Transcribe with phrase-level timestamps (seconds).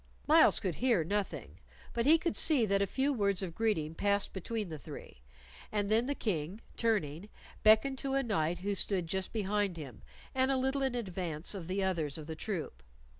[0.25, 1.59] Myles could hear nothing,
[1.93, 5.21] but he could see that a few words of greeting passed between the three,
[5.71, 7.29] and then the King, turning,
[7.61, 10.01] beckoned to a knight who stood just behind him
[10.33, 12.81] and a little in advance of the others of the troop.